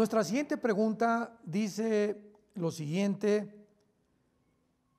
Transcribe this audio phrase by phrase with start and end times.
[0.00, 3.66] Nuestra siguiente pregunta dice lo siguiente,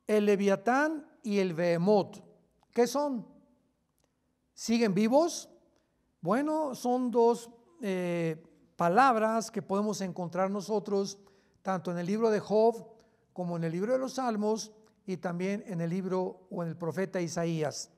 [0.05, 2.19] el leviatán y el behemoth,
[2.71, 3.25] ¿qué son?
[4.53, 5.49] ¿Siguen vivos?
[6.21, 7.49] Bueno, son dos
[7.81, 8.43] eh,
[8.75, 11.17] palabras que podemos encontrar nosotros
[11.63, 12.85] tanto en el libro de Job
[13.33, 14.71] como en el libro de los Salmos
[15.07, 17.89] y también en el libro o en el profeta Isaías.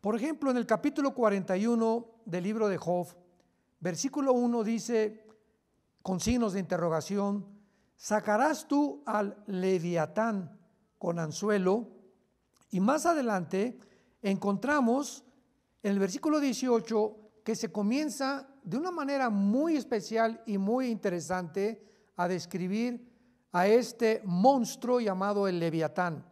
[0.00, 3.08] Por ejemplo, en el capítulo 41 del libro de Job,
[3.80, 5.23] versículo 1 dice,
[6.04, 7.46] con signos de interrogación,
[7.96, 10.60] sacarás tú al leviatán
[10.98, 11.88] con anzuelo.
[12.70, 13.78] Y más adelante
[14.20, 15.24] encontramos
[15.82, 21.82] en el versículo 18 que se comienza de una manera muy especial y muy interesante
[22.16, 23.10] a describir
[23.52, 26.22] a este monstruo llamado el leviatán.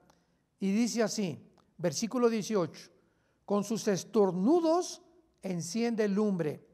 [0.61, 1.43] Y dice así,
[1.79, 2.91] versículo 18,
[3.47, 5.01] con sus estornudos
[5.41, 6.69] enciende lumbre.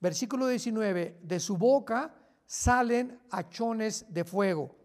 [0.00, 2.20] Versículo 19, de su boca
[2.52, 4.76] salen hachones de fuego.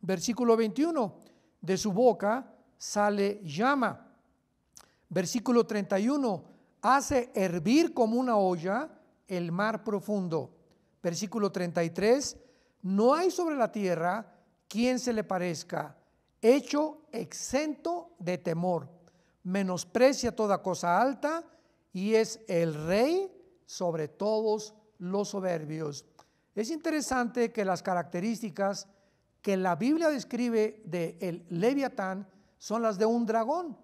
[0.00, 1.16] Versículo 21,
[1.60, 4.14] de su boca sale llama.
[5.08, 6.44] Versículo 31,
[6.82, 8.88] hace hervir como una olla
[9.26, 10.54] el mar profundo.
[11.02, 12.36] Versículo 33,
[12.82, 14.32] no hay sobre la tierra
[14.68, 15.96] quien se le parezca,
[16.40, 18.88] hecho exento de temor,
[19.42, 21.42] menosprecia toda cosa alta
[21.92, 23.32] y es el rey
[23.66, 26.06] sobre todos los soberbios.
[26.54, 28.86] Es interesante que las características
[29.42, 32.26] que la Biblia describe de el leviatán
[32.58, 33.76] son las de un dragón.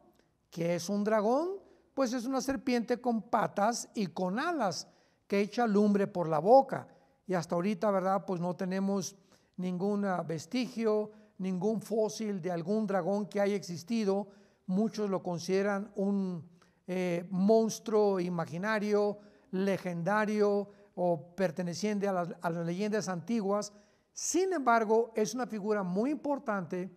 [0.51, 1.61] que es un dragón?
[1.95, 4.89] Pues es una serpiente con patas y con alas
[5.27, 6.89] que echa lumbre por la boca.
[7.27, 8.25] Y hasta ahorita, ¿verdad?
[8.27, 9.15] Pues no tenemos
[9.57, 14.29] ningún vestigio, ningún fósil de algún dragón que haya existido.
[14.67, 16.42] Muchos lo consideran un
[16.86, 19.19] eh, monstruo imaginario,
[19.53, 20.70] legendario,
[21.02, 23.72] o perteneciente a las, leyendas antiguas.
[24.12, 26.90] Sin embargo, es una figura muy importante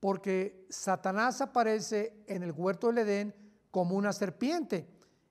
[0.00, 3.34] porque Satanás aparece en el huerto del Edén
[3.70, 4.88] como una serpiente.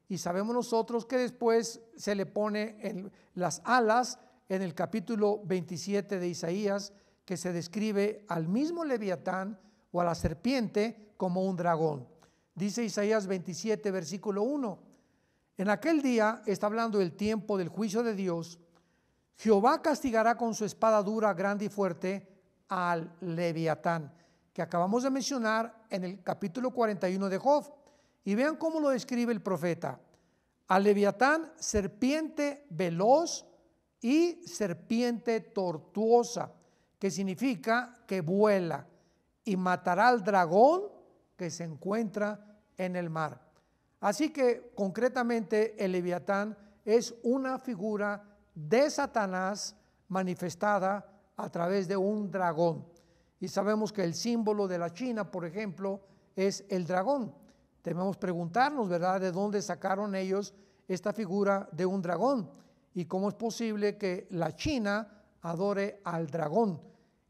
[0.07, 6.19] Y sabemos nosotros que después se le pone en las alas en el capítulo 27
[6.19, 6.93] de Isaías,
[7.25, 9.59] que se describe al mismo leviatán
[9.91, 12.07] o a la serpiente como un dragón.
[12.53, 14.88] Dice Isaías 27, versículo 1.
[15.59, 18.57] En aquel día, está hablando del tiempo del juicio de Dios,
[19.35, 22.25] Jehová castigará con su espada dura, grande y fuerte
[22.69, 24.09] al leviatán,
[24.53, 27.73] que acabamos de mencionar en el capítulo 41 de Job.
[28.23, 29.99] Y vean cómo lo describe el profeta.
[30.69, 33.45] Al leviatán, serpiente veloz
[33.99, 36.53] y serpiente tortuosa,
[36.97, 38.87] que significa que vuela,
[39.43, 40.83] y matará al dragón
[41.35, 43.48] que se encuentra en el mar.
[43.99, 48.23] Así que concretamente el leviatán es una figura
[48.55, 49.75] de Satanás
[50.07, 51.05] manifestada
[51.35, 52.85] a través de un dragón.
[53.39, 56.01] Y sabemos que el símbolo de la China, por ejemplo,
[56.35, 57.33] es el dragón.
[57.83, 60.53] Debemos preguntarnos, ¿verdad?, de dónde sacaron ellos
[60.87, 62.49] esta figura de un dragón
[62.93, 66.81] y cómo es posible que la China adore al dragón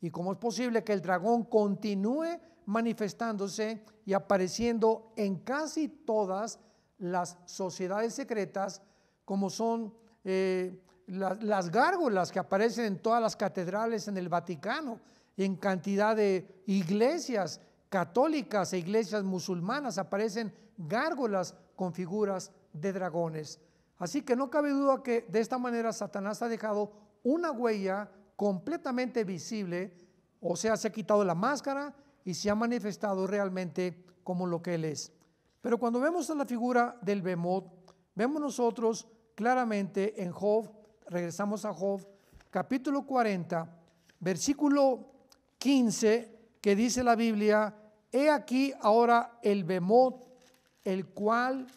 [0.02, 6.59] y cómo es posible que el dragón continúe manifestándose y apareciendo en casi todas
[7.00, 8.84] las sociedades secretas,
[9.25, 9.91] como son
[10.24, 15.00] eh, las gárgolas que aparecen en todas las catedrales en el Vaticano,
[15.35, 17.59] en cantidad de iglesias
[17.90, 23.59] católicas e iglesias musulmanas aparecen gárgolas con figuras de dragones.
[23.97, 26.91] Así que no cabe duda que de esta manera Satanás ha dejado
[27.24, 29.91] una huella completamente visible,
[30.40, 34.75] o sea, se ha quitado la máscara y se ha manifestado realmente como lo que
[34.75, 35.12] Él es.
[35.62, 37.66] Pero cuando vemos a la figura del Bemot,
[38.16, 40.69] vemos nosotros claramente en Job,
[41.08, 42.05] regresamos a Job,
[42.49, 43.70] capítulo 40,
[44.20, 45.11] versículo
[45.58, 47.76] 15, que dice la Biblia,
[48.11, 50.26] he aquí ahora el Bemot,
[50.84, 51.67] el cual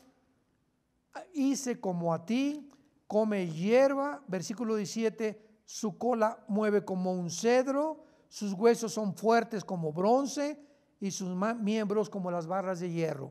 [1.35, 2.71] hice como a ti,
[3.07, 9.93] come hierba, versículo 17, su cola mueve como un cedro, sus huesos son fuertes como
[9.93, 10.59] bronce
[10.99, 13.31] y sus miembros como las barras de hierro.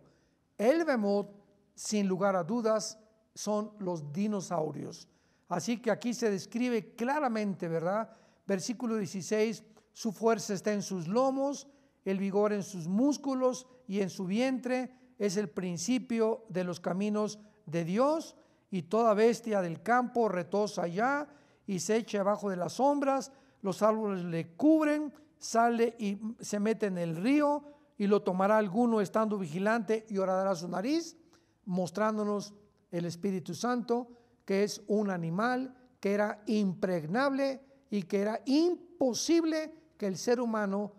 [0.60, 1.32] El Behemoth,
[1.74, 3.00] sin lugar a dudas,
[3.34, 5.08] son los dinosaurios.
[5.50, 8.12] Así que aquí se describe claramente, ¿verdad?
[8.46, 11.68] Versículo 16, su fuerza está en sus lomos,
[12.06, 17.40] el vigor en sus músculos y en su vientre, es el principio de los caminos
[17.66, 18.36] de Dios,
[18.70, 21.28] y toda bestia del campo retosa allá
[21.66, 26.88] y se echa abajo de las sombras, los árboles le cubren, sale y se mete
[26.88, 27.64] en el río,
[27.98, 31.18] y lo tomará alguno estando vigilante y orará su nariz,
[31.66, 32.54] mostrándonos
[32.90, 34.10] el Espíritu Santo,
[34.44, 37.62] que es un animal que era impregnable
[37.92, 40.94] y que era imposible que el ser humano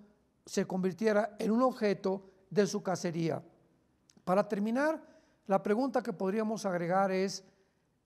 [0.47, 3.43] se convirtiera en un objeto de su cacería.
[4.25, 5.03] Para terminar,
[5.47, 7.45] la pregunta que podríamos agregar es,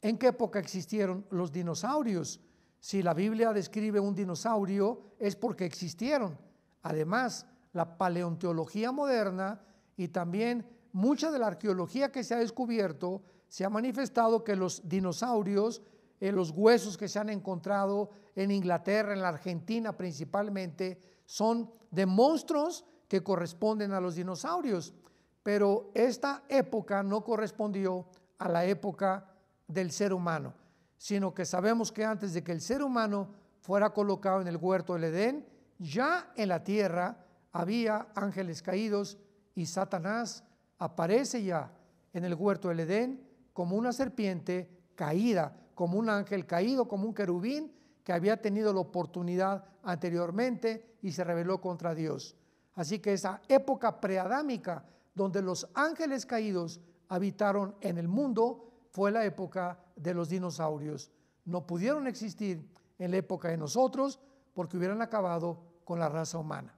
[0.01, 2.41] ¿en qué época existieron los dinosaurios?
[2.81, 6.39] Si la Biblia describe un dinosaurio es porque existieron.
[6.83, 9.61] Además, la paleontología moderna
[9.97, 14.89] y también mucha de la arqueología que se ha descubierto se ha manifestado que los
[14.89, 15.83] dinosaurios,
[16.21, 22.07] eh, los huesos que se han encontrado en Inglaterra, en la Argentina principalmente, son de
[22.07, 24.95] monstruos que corresponden a los dinosaurios.
[25.43, 28.07] Pero esta época no correspondió
[28.39, 29.33] a la época
[29.69, 30.55] del ser humano,
[30.99, 33.29] sino que sabemos que antes de que el ser humano
[33.61, 35.47] fuera colocado en el huerto del Edén,
[35.79, 39.19] ya en la tierra había ángeles caídos
[39.55, 40.45] y Satanás
[40.79, 41.73] aparece ya
[42.13, 47.15] en el huerto del Edén como una serpiente caída, como un ángel caído, como un
[47.15, 47.73] querubín
[48.05, 52.37] que había tenido la oportunidad anteriormente y se rebeló contra Dios.
[52.75, 54.85] Así que esa época preadámica
[55.15, 58.67] donde los ángeles caídos habitaron en el mundo
[58.97, 61.13] fue la época de los dinosaurios.
[61.45, 62.67] No pudieron existir
[62.99, 64.19] en la época de nosotros
[64.55, 66.75] porque hubieran acabado con la raza humana.